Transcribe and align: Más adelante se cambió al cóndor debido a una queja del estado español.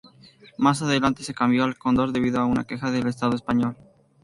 Más 0.57 0.81
adelante 0.81 1.23
se 1.23 1.35
cambió 1.35 1.63
al 1.63 1.77
cóndor 1.77 2.11
debido 2.11 2.39
a 2.39 2.45
una 2.47 2.63
queja 2.63 2.89
del 2.89 3.05
estado 3.05 3.35
español. 3.35 3.77